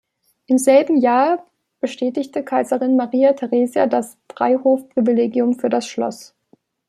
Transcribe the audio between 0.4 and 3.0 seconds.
Im selben Jahr bestätigte Kaiserin